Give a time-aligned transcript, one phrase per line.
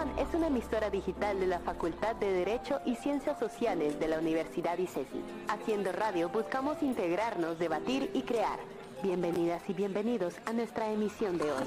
[0.00, 4.78] Es una emisora digital de la Facultad de Derecho y Ciencias Sociales de la Universidad
[4.78, 5.22] ICESI.
[5.48, 8.58] Haciendo radio buscamos integrarnos, debatir y crear.
[9.02, 11.64] Bienvenidas y bienvenidos a nuestra emisión de hoy.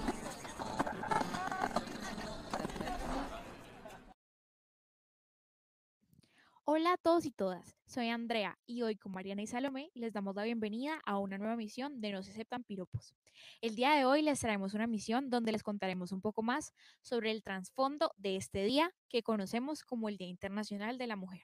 [6.66, 10.34] Hola a todos y todas, soy Andrea y hoy con Mariana y Salomé les damos
[10.34, 13.14] la bienvenida a una nueva misión de No se aceptan piropos.
[13.60, 17.32] El día de hoy les traemos una misión donde les contaremos un poco más sobre
[17.32, 21.42] el trasfondo de este día que conocemos como el Día Internacional de la Mujer.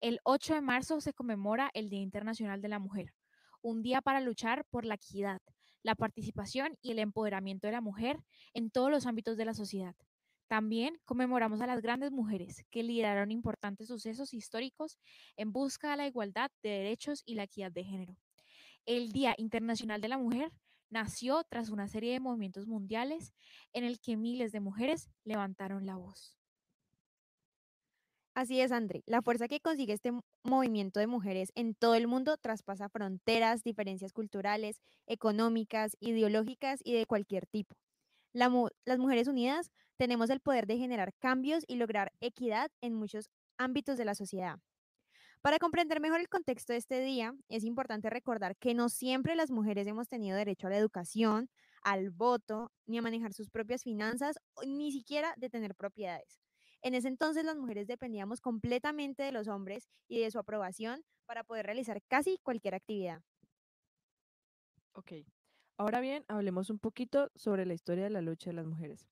[0.00, 3.14] El 8 de marzo se conmemora el Día Internacional de la Mujer,
[3.60, 5.40] un día para luchar por la equidad,
[5.84, 8.18] la participación y el empoderamiento de la mujer
[8.54, 9.94] en todos los ámbitos de la sociedad
[10.52, 14.98] también conmemoramos a las grandes mujeres que lideraron importantes sucesos históricos
[15.38, 18.18] en busca de la igualdad de derechos y la equidad de género.
[18.84, 20.52] El Día Internacional de la Mujer
[20.90, 23.32] nació tras una serie de movimientos mundiales
[23.72, 26.36] en el que miles de mujeres levantaron la voz.
[28.34, 29.02] Así es, André.
[29.06, 34.12] La fuerza que consigue este movimiento de mujeres en todo el mundo traspasa fronteras, diferencias
[34.12, 37.74] culturales, económicas, ideológicas y de cualquier tipo.
[38.32, 43.98] Las Mujeres Unidas tenemos el poder de generar cambios y lograr equidad en muchos ámbitos
[43.98, 44.58] de la sociedad.
[45.42, 49.50] Para comprender mejor el contexto de este día, es importante recordar que no siempre las
[49.50, 51.50] mujeres hemos tenido derecho a la educación,
[51.82, 56.40] al voto, ni a manejar sus propias finanzas, ni siquiera de tener propiedades.
[56.80, 61.44] En ese entonces las mujeres dependíamos completamente de los hombres y de su aprobación para
[61.44, 63.20] poder realizar casi cualquier actividad.
[64.94, 65.12] Ok,
[65.76, 69.06] ahora bien, hablemos un poquito sobre la historia de la lucha de las mujeres.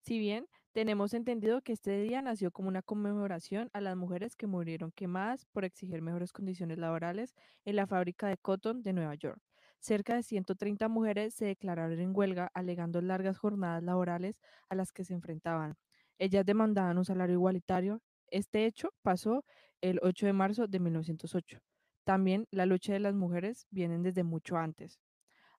[0.00, 4.46] Si bien tenemos entendido que este día nació como una conmemoración a las mujeres que
[4.46, 9.40] murieron quemadas por exigir mejores condiciones laborales en la fábrica de cotton de Nueva York.
[9.80, 15.04] Cerca de 130 mujeres se declararon en huelga alegando largas jornadas laborales a las que
[15.04, 15.76] se enfrentaban.
[16.18, 18.00] Ellas demandaban un salario igualitario.
[18.28, 19.44] Este hecho pasó
[19.80, 21.60] el 8 de marzo de 1908.
[22.04, 25.00] También la lucha de las mujeres viene desde mucho antes.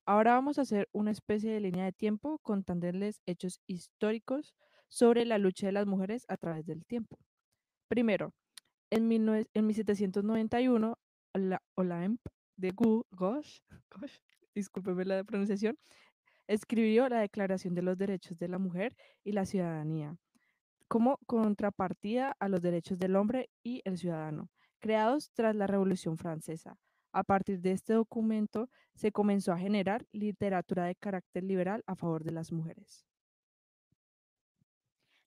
[0.08, 4.56] Ahora vamos a hacer una especie de línea de tiempo contándoles hechos históricos
[4.88, 7.20] sobre la lucha de las mujeres a través del tiempo.
[7.90, 8.34] Primero,
[8.90, 10.98] en, 1791,
[11.34, 11.62] la
[12.56, 13.64] de Gouges,
[14.56, 15.78] discúlpeme la pronunciación,
[16.48, 18.96] escribió la Declaración de los Derechos de la Mujer
[19.26, 20.16] y la Ciudadanía
[20.88, 26.78] como contrapartida a los derechos del hombre y el ciudadano, creados tras la Revolución Francesa.
[27.12, 32.24] A partir de este documento se comenzó a generar literatura de carácter liberal a favor
[32.24, 33.06] de las mujeres.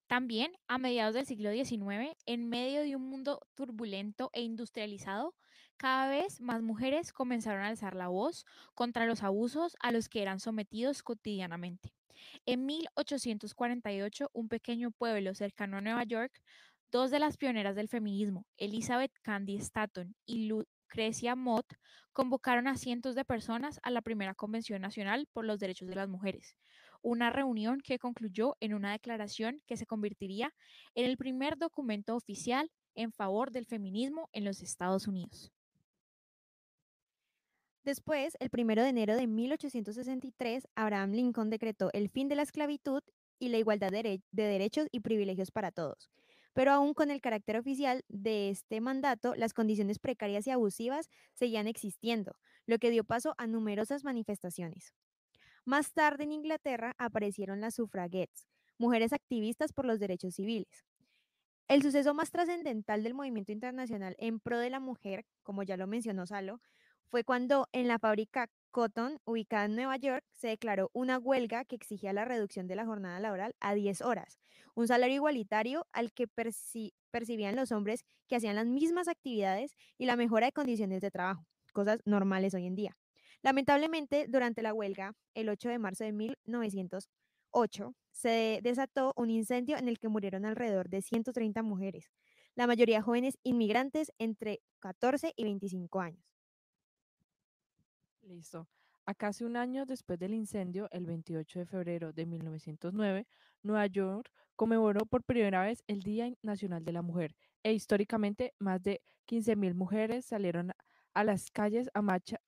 [0.06, 5.36] También, a mediados del siglo XIX, en medio de un mundo turbulento e industrializado,
[5.76, 10.22] cada vez más mujeres comenzaron a alzar la voz contra los abusos a los que
[10.22, 11.94] eran sometidos cotidianamente.
[12.44, 16.42] En 1848, un pequeño pueblo cercano a Nueva York,
[16.90, 20.50] dos de las pioneras del feminismo, Elizabeth Candy Stanton y
[20.90, 21.72] Crecia Mott
[22.12, 26.08] convocaron a cientos de personas a la primera Convención Nacional por los Derechos de las
[26.08, 26.56] Mujeres,
[27.00, 30.52] una reunión que concluyó en una declaración que se convertiría
[30.94, 35.52] en el primer documento oficial en favor del feminismo en los Estados Unidos.
[37.84, 43.02] Después, el 1 de enero de 1863, Abraham Lincoln decretó el fin de la esclavitud
[43.38, 46.10] y la igualdad de, derechos y privilegios para todos
[46.52, 51.66] pero aún con el carácter oficial de este mandato, las condiciones precarias y abusivas seguían
[51.66, 54.92] existiendo, lo que dio paso a numerosas manifestaciones.
[55.64, 60.84] Más tarde en Inglaterra aparecieron las suffragettes, mujeres activistas por los derechos civiles.
[61.68, 65.86] El suceso más trascendental del movimiento internacional en pro de la mujer, como ya lo
[65.86, 66.60] mencionó Salo,
[67.06, 71.76] fue cuando en la fábrica Cotton, ubicada en Nueva York, se declaró una huelga que
[71.76, 74.38] exigía la reducción de la jornada laboral a 10 horas,
[74.74, 80.16] un salario igualitario al que percibían los hombres que hacían las mismas actividades y la
[80.16, 82.96] mejora de condiciones de trabajo, cosas normales hoy en día.
[83.42, 89.88] Lamentablemente, durante la huelga, el 8 de marzo de 1908, se desató un incendio en
[89.88, 92.10] el que murieron alrededor de 130 mujeres,
[92.54, 96.39] la mayoría jóvenes inmigrantes entre 14 y 25 años.
[98.22, 98.68] Listo.
[99.06, 103.26] A casi un año después del incendio, el 28 de febrero de 1909,
[103.62, 108.82] Nueva York conmemoró por primera vez el Día Nacional de la Mujer e históricamente más
[108.82, 110.72] de 15.000 mujeres salieron
[111.14, 112.02] a las calles a,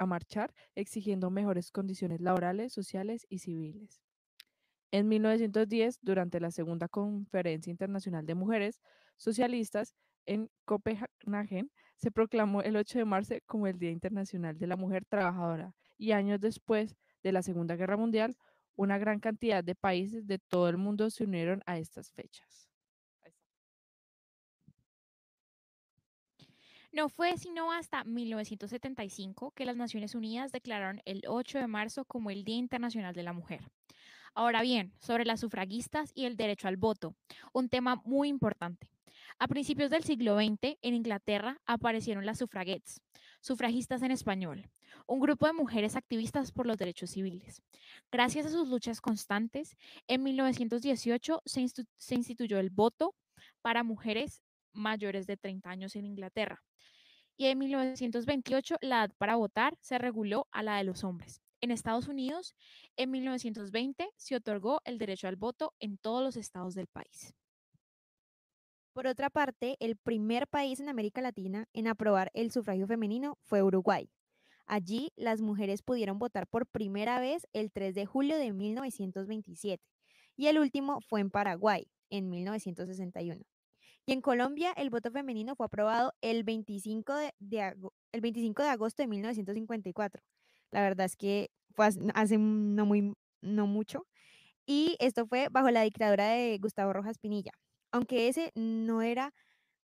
[0.07, 4.01] marchar exigiendo mejores condiciones laborales, sociales y civiles.
[4.91, 8.81] En 1910, durante la Segunda Conferencia Internacional de Mujeres
[9.17, 9.95] Socialistas
[10.27, 11.65] en Copenhague,
[12.03, 16.11] se proclamó el 8 de marzo como el Día Internacional de la Mujer Trabajadora y
[16.11, 18.37] años después de la Segunda Guerra Mundial,
[18.75, 22.69] una gran cantidad de países de todo el mundo se unieron a estas fechas.
[26.91, 32.31] No fue sino hasta 1975 que las Naciones Unidas declararon el 8 de marzo como
[32.31, 33.61] el Día Internacional de la Mujer.
[34.35, 37.15] Ahora bien, sobre las sufragistas y el derecho al voto,
[37.53, 38.91] un tema muy importante.
[39.39, 43.01] A principios del siglo XX, en Inglaterra aparecieron las suffragettes,
[43.41, 44.69] sufragistas en español,
[45.07, 47.63] un grupo de mujeres activistas por los derechos civiles.
[48.11, 49.77] Gracias a sus luchas constantes,
[50.07, 53.15] en 1918 se, se instituyó el voto
[53.63, 54.43] para mujeres
[54.73, 56.63] mayores de 30 años en Inglaterra.
[57.37, 61.43] Y en 1928 la edad para votar se reguló a la de los hombres.
[61.61, 62.55] En Estados Unidos,
[62.97, 67.35] en 1920 se otorgó el derecho al voto en todos los estados del país.
[68.93, 73.63] Por otra parte, el primer país en América Latina en aprobar el sufragio femenino fue
[73.63, 74.11] Uruguay.
[74.67, 79.83] Allí las mujeres pudieron votar por primera vez el 3 de julio de 1927
[80.37, 83.43] y el último fue en Paraguay en 1961.
[84.05, 87.33] Y en Colombia el voto femenino fue aprobado el 25 de,
[88.13, 90.23] el 25 de agosto de 1954.
[90.71, 94.07] La verdad es que fue hace no, muy, no mucho.
[94.67, 97.53] Y esto fue bajo la dictadura de Gustavo Rojas Pinilla
[97.93, 99.33] aunque ese no era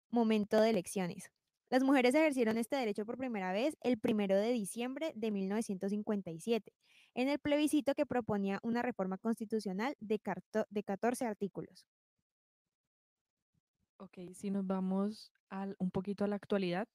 [0.09, 1.31] momento de elecciones.
[1.69, 6.73] Las mujeres ejercieron este derecho por primera vez el primero de diciembre de 1957,
[7.13, 10.21] en el plebiscito que proponía una reforma constitucional de,
[10.69, 11.85] de 14 artículos.
[13.97, 16.87] Ok, si nos vamos al, un poquito a la actualidad,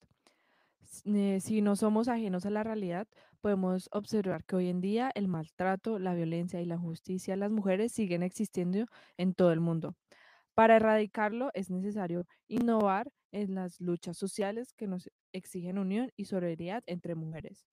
[1.04, 3.08] eh, si no somos ajenos a la realidad,
[3.40, 7.50] podemos observar que hoy en día el maltrato, la violencia y la injusticia a las
[7.50, 8.86] mujeres siguen existiendo
[9.16, 9.96] en todo el mundo.
[10.54, 16.82] Para erradicarlo es necesario innovar en las luchas sociales que nos exigen unión y solidaridad
[16.86, 17.66] entre mujeres.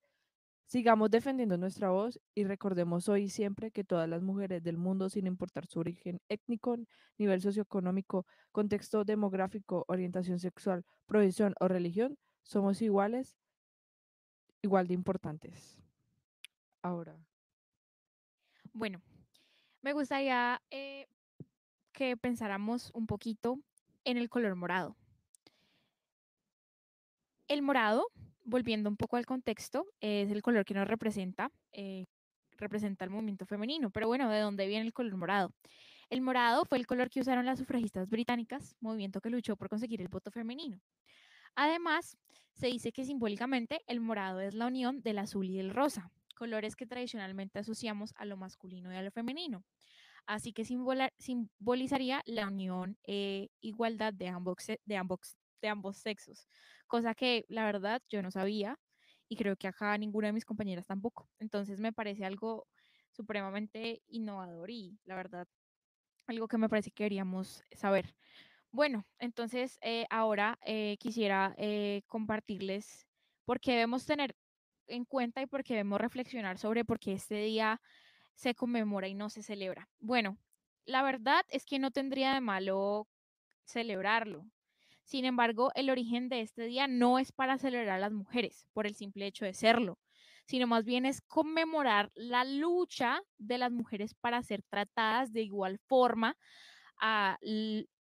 [0.66, 5.26] Sigamos defendiendo nuestra voz y recordemos hoy siempre que todas las mujeres del mundo, sin
[5.26, 6.78] importar su origen étnico,
[7.18, 13.36] nivel socioeconómico, contexto demográfico, orientación sexual, profesión o religión, somos iguales,
[14.62, 15.80] igual de importantes.
[16.84, 17.18] Ahora.
[18.72, 19.02] Bueno,
[19.82, 21.08] me gustaría eh,
[22.00, 23.60] que pensáramos un poquito
[24.06, 24.96] en el color morado.
[27.50, 28.08] El morado,
[28.46, 32.06] volviendo un poco al contexto, es el color que nos representa, eh,
[32.56, 33.90] representa el movimiento femenino.
[33.90, 35.54] Pero bueno, ¿de dónde viene el color morado?
[36.10, 40.00] El morado fue el color que usaron las sufragistas británicas, movimiento que luchó por conseguir
[40.00, 40.80] el voto femenino.
[41.54, 42.18] Además,
[42.54, 46.78] se dice que simbólicamente el morado es la unión del azul y el rosa, colores
[46.78, 49.66] que tradicionalmente asociamos a lo masculino y a lo femenino
[50.30, 56.48] así que simbolizaría la unión, e igualdad de ambos, de, ambos, de ambos sexos,
[56.86, 58.80] cosa que la verdad yo no sabía
[59.28, 61.28] y creo que acá ninguna de mis compañeras tampoco.
[61.40, 62.68] Entonces me parece algo
[63.12, 65.48] supremamente innovador y la verdad
[66.28, 68.16] algo que me parece que queríamos saber.
[68.72, 71.56] Bueno, entonces eh, ahora eh, quisiera
[72.06, 73.08] compartirles
[73.46, 74.36] por qué debemos tener
[74.86, 77.82] en cuenta y por qué debemos reflexionar sobre por qué este día
[78.40, 79.90] se conmemora y no se celebra.
[80.00, 80.38] Bueno,
[80.86, 83.10] la verdad es que no tendría de malo
[83.66, 84.46] celebrarlo.
[85.04, 88.88] Sin embargo, el origen de este día no es para celebrar a las mujeres por
[88.88, 90.00] el simple hecho de serlo,
[90.46, 95.78] sino más bien es conmemorar la lucha de las mujeres para ser tratadas de igual
[95.78, 96.38] forma
[96.98, 97.38] a,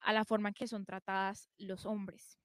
[0.00, 2.36] a la forma en que son tratadas los hombres.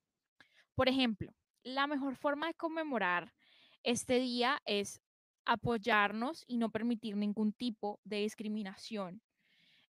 [0.75, 1.33] Por ejemplo,
[1.63, 3.33] la mejor forma de conmemorar
[3.81, 5.00] este día es
[5.45, 9.21] apoyarnos y no permitir ningún tipo de discriminación.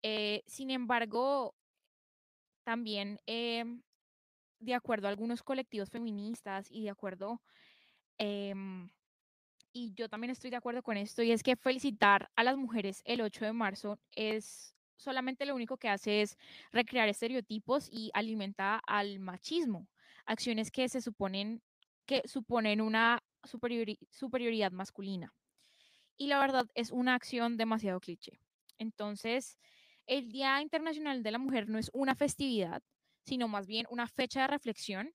[0.02, 1.56] Eh, sin embargo,
[2.64, 3.82] también em,
[4.60, 7.42] de acuerdo a algunos colectivos feministas y de acuerdo,
[8.18, 8.90] em,
[9.74, 13.02] y yo también estoy de acuerdo con esto, y es que felicitar a las mujeres
[13.06, 16.38] el 8 de marzo es solamente lo único que hace es
[16.72, 19.88] recrear estereotipos y alimenta al machismo,
[20.26, 21.62] acciones que se suponen
[22.06, 25.34] que suponen una superioridad masculina.
[26.18, 28.40] Y la verdad es una acción demasiado cliché.
[28.78, 29.58] Entonces,
[30.06, 32.84] el Día Internacional de la Mujer no es una festividad,
[33.26, 35.14] sino más bien una fecha de reflexión,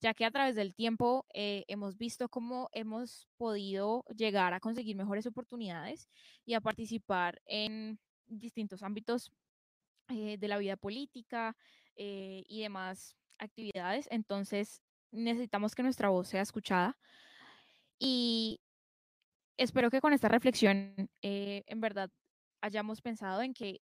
[0.00, 4.96] ya que a través del tiempo eh, hemos visto cómo hemos podido llegar a conseguir
[4.96, 6.08] mejores oportunidades
[6.46, 9.30] y a participar en distintos ámbitos
[10.08, 11.56] eh, de la vida política
[11.96, 14.08] eh, y demás actividades.
[14.10, 16.96] Entonces, necesitamos que nuestra voz sea escuchada
[18.00, 18.60] y
[19.56, 22.10] espero que con esta reflexión eh, en verdad
[22.62, 23.80] hayamos pensado en que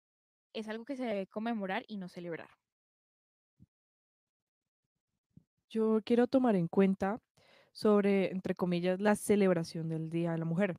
[0.52, 2.50] es algo que se debe conmemorar y no celebrar.
[5.70, 7.20] Yo quiero tomar en cuenta
[7.72, 10.76] sobre, entre comillas, la celebración del Día de la Mujer.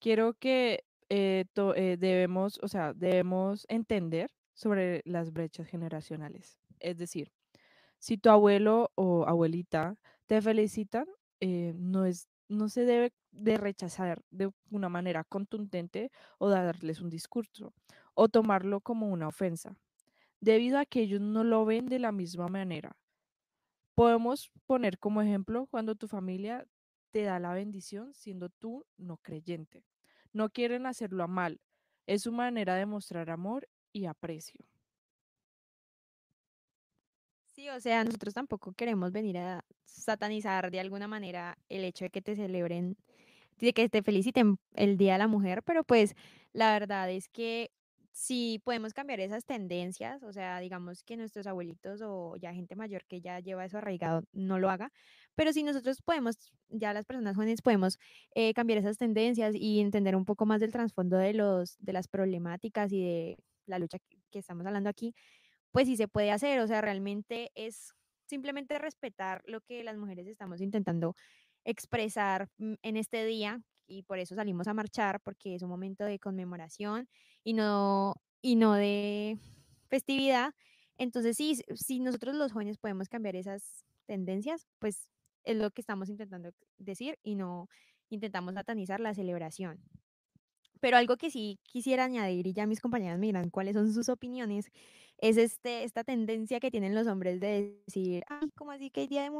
[0.00, 6.58] Quiero que eh, eh, debemos, o sea, debemos entender sobre las brechas generacionales.
[6.80, 7.30] Es decir,
[7.98, 9.96] si tu abuelo o abuelita
[10.26, 11.06] te felicitan,
[11.40, 17.10] eh, no es, no se debe de rechazar de una manera contundente o darles un
[17.10, 17.72] discurso
[18.14, 19.76] o tomarlo como una ofensa,
[20.40, 22.96] debido a que ellos no lo ven de la misma manera.
[23.94, 26.66] Podemos poner como ejemplo cuando tu familia
[27.10, 29.84] te da la bendición siendo tú no creyente.
[30.32, 31.60] No quieren hacerlo a mal.
[32.06, 34.66] Es su manera de mostrar amor y aprecio.
[37.56, 42.10] Sí, o sea, nosotros tampoco queremos venir a satanizar de alguna manera el hecho de
[42.10, 42.98] que te celebren,
[43.58, 46.14] de que te feliciten el Día de la Mujer, pero pues
[46.52, 47.70] la verdad es que
[48.12, 53.06] si podemos cambiar esas tendencias, o sea, digamos que nuestros abuelitos o ya gente mayor
[53.06, 54.92] que ya lleva eso arraigado no lo haga,
[55.34, 57.98] pero si nosotros podemos, ya las personas jóvenes podemos
[58.34, 62.08] eh, cambiar esas tendencias y entender un poco más del trasfondo de los de las
[62.08, 65.14] problemáticas y de la lucha que que estamos hablando aquí,
[65.72, 67.92] pues sí se puede hacer, o sea, realmente es
[68.26, 71.14] simplemente respetar lo que las mujeres estamos intentando
[71.64, 76.04] expresar mm, en este día y por eso salimos a marchar porque es un momento
[76.04, 77.08] de conmemoración
[77.44, 79.38] y no y no de
[79.88, 80.52] festividad.
[80.98, 85.08] Entonces, sí, si nosotros los jóvenes podemos cambiar esas tendencias, pues
[85.44, 87.68] es lo que estamos intentando decir y no
[88.08, 89.80] intentamos satanizar la celebración.
[90.80, 94.08] Pero algo que sí quisiera añadir, y ya mis compañeras me dirán cuáles son sus
[94.08, 94.66] opiniones,
[95.18, 99.08] es este, esta tendencia que tienen los hombres de decir, ay, ¿cómo así que el
[99.08, 99.30] Día de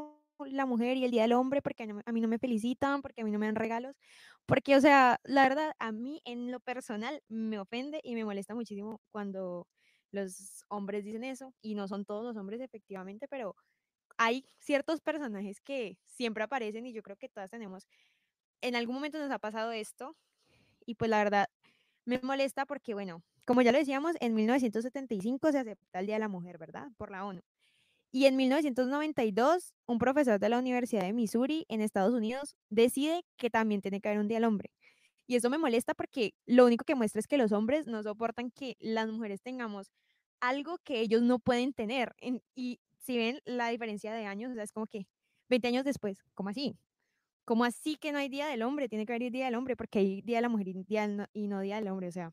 [0.50, 1.61] la Mujer y el Día del Hombre?
[1.62, 3.97] Porque a mí no me felicitan, porque a mí no me dan regalos.
[4.47, 8.55] Porque, o sea, la verdad, a mí en lo personal me ofende y me molesta
[8.55, 9.69] muchísimo cuando
[10.12, 13.55] los hombres dicen eso, y no son todos los hombres efectivamente, pero
[14.19, 17.87] hay ciertos personajes que siempre aparecen y yo creo que todas tenemos,
[18.62, 20.16] en algún momento nos ha pasado esto
[20.87, 21.47] y pues la verdad
[22.07, 26.21] me molesta porque, bueno, como ya lo decíamos, en 1975 se acepta el Día de
[26.21, 26.88] la Mujer, ¿verdad?
[26.99, 27.43] Por la ONU.
[28.12, 33.50] Y en 1992, un profesor de la Universidad de Missouri en Estados Unidos decide que
[33.50, 34.71] también tiene que haber un Día del Hombre.
[35.26, 38.50] Y eso me molesta porque lo único que muestra es que los hombres no soportan
[38.50, 39.93] que las mujeres tengamos
[40.40, 42.14] algo que ellos no pueden tener.
[42.19, 45.07] En- y si ven la diferencia de años, o sea, es como que
[45.49, 46.76] 20 años después, ¿cómo así?
[47.47, 48.88] ¿Cómo así que no hay Día del Hombre?
[48.88, 51.26] Tiene que haber Día del Hombre porque hay Día de la Mujer y, día no,
[51.33, 52.09] y no Día del Hombre.
[52.09, 52.33] O sea,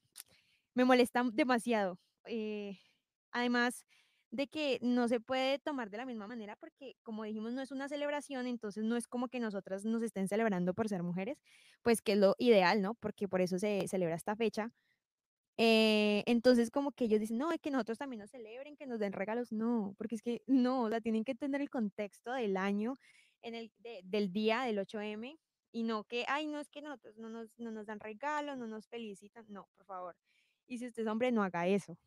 [0.73, 1.99] me molesta demasiado.
[2.25, 2.79] Eh,
[3.31, 3.85] además
[4.31, 7.71] de que no se puede tomar de la misma manera porque, como dijimos, no es
[7.71, 11.37] una celebración, entonces no es como que nosotras nos estén celebrando por ser mujeres,
[11.83, 12.95] pues que es lo ideal, ¿no?
[12.95, 14.71] Porque por eso se celebra esta fecha.
[15.57, 18.99] Eh, entonces, como que ellos dicen, no, es que nosotros también nos celebren, que nos
[18.99, 19.51] den regalos.
[19.51, 22.95] No, porque es que no, o sea, tienen que entender el contexto del año,
[23.43, 25.39] en el, de- del día del 8M,
[25.71, 28.67] y no que, ay, no, es que nosotros no nos, no nos dan regalos, no
[28.67, 29.45] nos felicitan.
[29.49, 30.15] No, por favor.
[30.67, 31.97] Y si usted es hombre, no haga eso.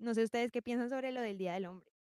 [0.00, 1.92] No sé ustedes qué piensan sobre lo del Día del Hombre.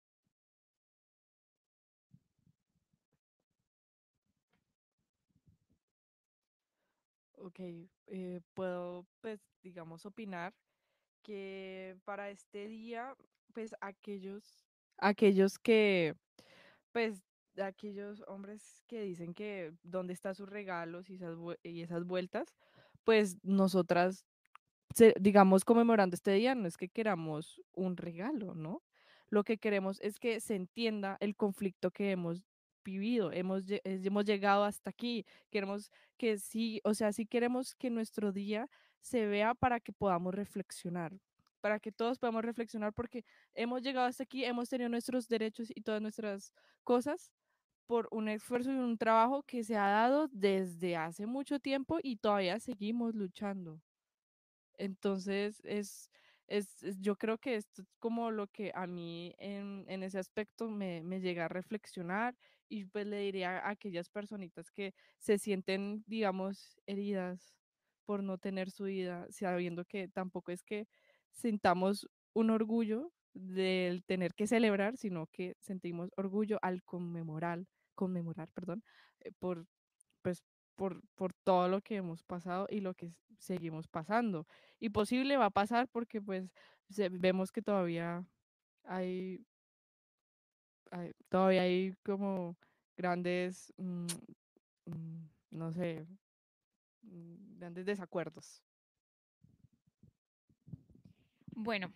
[7.34, 7.60] Ok,
[8.08, 10.54] eh, puedo, pues, digamos, opinar
[11.24, 13.16] que para este día,
[13.54, 14.66] pues, aquellos,
[14.98, 16.16] aquellos que,
[16.92, 17.24] pues,
[17.62, 22.56] aquellos hombres que dicen que dónde están sus regalos y esas, y esas vueltas,
[23.04, 24.26] pues nosotras
[25.20, 28.84] digamos, conmemorando este día, no es que queramos un regalo, ¿no?
[29.30, 32.44] Lo que queremos es que se entienda el conflicto que hemos
[32.84, 37.90] vivido, hemos, eh, hemos llegado hasta aquí, queremos que sí, o sea, sí queremos que
[37.92, 38.68] nuestro día
[39.02, 41.14] se vea para que podamos reflexionar,
[41.62, 45.82] para que todos podamos reflexionar porque hemos llegado hasta aquí, hemos tenido nuestros derechos y
[45.82, 47.32] todas nuestras cosas
[47.88, 52.18] por un esfuerzo y un trabajo que se ha dado desde hace mucho tiempo y
[52.18, 53.82] todavía seguimos luchando.
[54.78, 56.10] Entonces, es,
[56.48, 60.20] es, es- yo creo que esto es como lo que a mí en, en ese
[60.20, 62.38] aspecto me, me llega a reflexionar
[62.70, 67.56] y pues le diría a aquellas personitas que se sienten, digamos, heridas
[68.06, 70.88] por no tener su vida, sabiendo que tampoco es que
[71.32, 78.84] sintamos un orgullo del tener que celebrar, sino que sentimos orgullo al conmemorar, conmemorar, perdón,
[79.22, 79.68] eh, por,
[80.22, 80.44] pues,
[80.76, 84.48] por, por todo lo que hemos pasado y lo que seguimos pasando
[84.80, 86.52] y posible va a pasar porque pues
[87.12, 88.26] vemos que todavía
[88.84, 89.46] hay,
[90.92, 92.58] hay- todavía hay como
[92.98, 94.06] grandes, mm,
[94.86, 96.08] mm, no sé,
[97.04, 98.64] mm, grandes desacuerdos.
[101.62, 101.92] Bueno,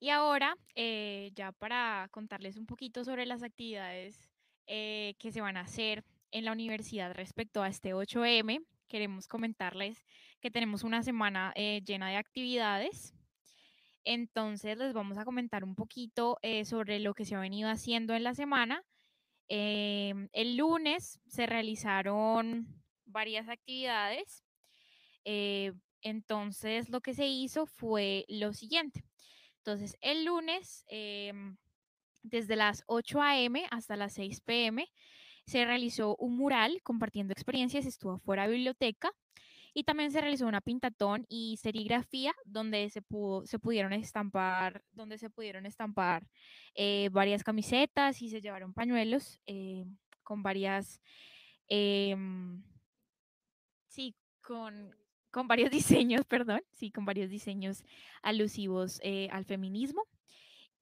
[0.00, 4.28] y ahora eh, ya para contarles un poquito sobre las actividades
[4.66, 10.04] eh, que se van a hacer en la universidad respecto a este 8M, queremos comentarles
[10.40, 13.14] que tenemos una semana eh, llena de actividades.
[14.04, 18.24] Entonces les vamos a comentar un poquito sobre lo que se ha venido haciendo en
[18.24, 18.82] la semana
[19.48, 22.66] Em, el lunes se realizaron
[23.06, 24.44] varias actividades.
[26.02, 29.04] Entonces, lo que se hizo fue lo siguiente.
[29.58, 31.56] Entonces, el lunes, em,
[32.22, 33.66] desde las 8 a.m.
[33.70, 34.86] hasta las 6 p.m.,
[35.46, 39.10] se realizó un mural compartiendo experiencias, estuvo afuera de biblioteca
[39.74, 45.18] y también se realizó una pintatón y serigrafía donde se, pudo, se pudieron estampar, donde
[45.18, 46.26] se pudieron estampar
[46.74, 49.84] eh, varias camisetas y se llevaron pañuelos eh,
[50.22, 51.00] con varias,
[51.68, 52.62] em,
[53.86, 54.94] sí, con,
[55.38, 55.70] con varios
[56.04, 57.84] diseños, perdón, sí, con varios diseños
[58.22, 60.02] alusivos eh, al feminismo.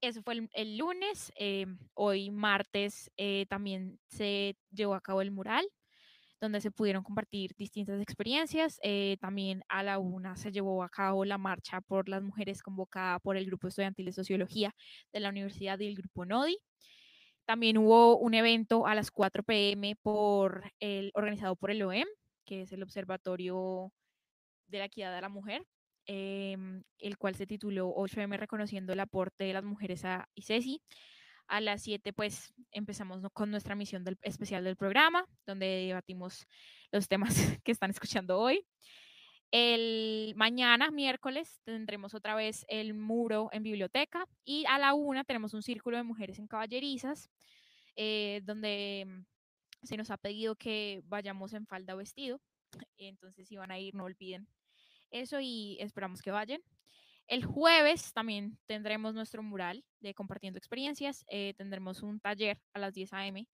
[0.01, 1.31] Eso fue el, el lunes.
[1.37, 5.67] eh, hoy martes eh, también se llevó a cabo el mural,
[6.41, 8.79] donde se pudieron compartir distintas experiencias.
[8.83, 13.19] eh, también a la una se llevó a cabo la marcha por las mujeres convocada
[13.19, 14.75] por el Grupo Estudiantil de Sociología
[15.13, 16.59] de la Universidad y el Grupo NODI.
[17.45, 22.09] También hubo un evento a las 4 pm por el, organizado por el OEM,
[22.47, 23.93] que es el Observatorio
[24.69, 25.67] de la Equidad de la Mujer,
[26.07, 30.83] em, el cual se tituló 8M reconociendo el aporte de las mujeres a ICESI.
[31.49, 36.47] A las 7 pues empezamos con nuestra misión del, especial del programa, donde debatimos
[36.93, 37.29] los temas
[37.65, 38.65] que están escuchando hoy.
[39.53, 45.55] El mañana, miércoles, tendremos otra vez el muro en biblioteca y a la una tenemos
[45.55, 47.31] un círculo de mujeres en caballerizas,
[47.95, 52.41] eh, donde mm, se nos ha pedido que vayamos en falda o vestido.
[52.97, 54.49] Entonces, si van a ir, no olviden
[55.11, 56.61] eso y esperamos que vayan.
[57.27, 61.25] El jueves también tendremos nuestro mural de compartiendo experiencias.
[61.29, 63.47] eh, tendremos un taller a las 10 a.m.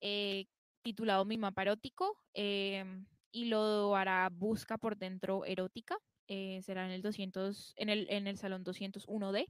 [0.00, 0.46] eh,
[0.82, 5.96] titulado Mi mapa erótico em, y lo hará Busca por dentro erótica.
[6.28, 9.46] eh, será en el 200, en el, en el salón 201D.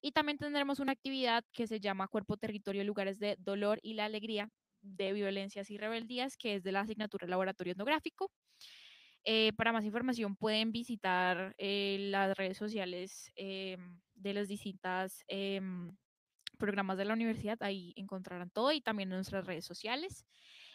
[0.00, 4.06] Y también tendremos una actividad que se llama Cuerpo, Territorio, Lugares de Dolor y la
[4.06, 4.50] Alegría
[4.86, 8.30] de Violencias y Rebeldías, que es de la asignatura Laboratorio Etnográfico.
[9.24, 13.76] Eh, para más información pueden visitar eh, las redes sociales eh,
[14.14, 15.90] de las distintas em,
[16.58, 20.24] programas de la universidad, ahí encontrarán todo y también nuestras redes sociales.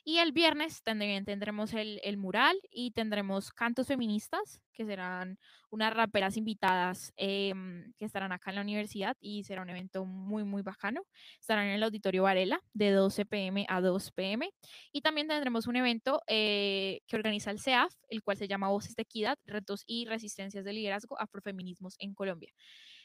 [0.03, 5.37] Y el viernes también tendremos el, el mural y tendremos cantos feministas, que serán
[5.69, 10.43] unas raperas invitadas em, que estarán acá en la universidad y será un evento muy,
[10.43, 11.03] muy bacano.
[11.39, 14.51] Estarán en el Auditorio Varela de 12 pm a 2 pm.
[14.91, 18.95] Y también tendremos un evento eh, que organiza el CEAF, el cual se llama Voces
[18.95, 22.51] de Equidad, Retos y Resistencias de Liderazgo Afrofeminismos en Colombia.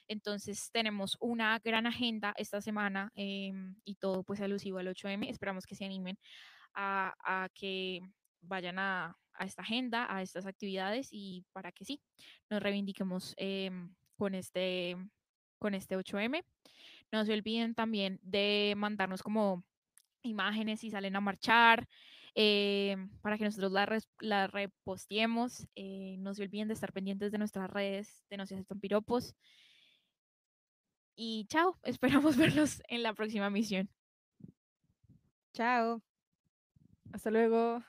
[0.08, 5.28] Entonces tenemos una gran agenda esta semana em, y todo pues alusivo al 8M.
[5.28, 6.18] Esperamos que se animen
[6.76, 8.02] a, que
[8.42, 12.00] vayan a, esta agenda, a estas actividades y para que sí,
[12.48, 14.96] nos reivindiquemos em, con, este,
[15.58, 16.44] con este 8M.
[17.12, 19.64] No se olviden también de mandarnos como
[20.22, 21.86] imágenes si salen a marchar,
[22.34, 23.86] eh, para que nosotros la,
[24.20, 25.66] la reposteemos.
[25.74, 29.34] eh, no se olviden de estar pendientes de nuestras redes de No se aceptan piropos.
[31.16, 33.88] Y chao, esperamos verlos en la próxima misión.
[35.54, 36.02] Chao.
[37.12, 37.82] Hasta luego.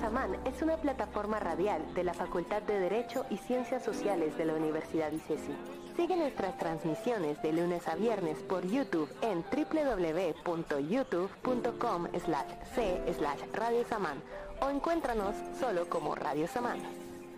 [0.00, 4.54] Samán es una plataforma radial de la Facultad de Derecho y Ciencias Sociales de la
[4.54, 5.56] Universidad ICESI.
[5.96, 13.84] Sigue nuestras transmisiones de lunes a viernes por YouTube en www.youtube.com slash c slash Radio
[13.88, 14.22] Samán
[14.60, 16.78] o encuéntranos solo como Radio Samán.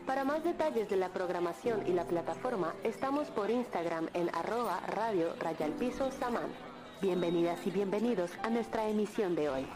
[0.07, 5.35] Para más detalles de la programación y la plataforma, estamos por Instagram en arroba radio
[5.39, 6.53] rayalpiso samán.
[7.01, 9.67] Bienvenidas y bienvenidos a nuestra emisión de hoy.